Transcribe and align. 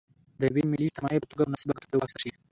د 0.39 0.41
یوې 0.49 0.63
ملي 0.71 0.85
شتمنۍ 0.91 1.17
په 1.21 1.27
توګه 1.31 1.43
مناسبه 1.49 1.73
ګټه 1.75 1.87
ترې 1.89 1.97
واخیستل 1.99 2.21
شي. 2.23 2.31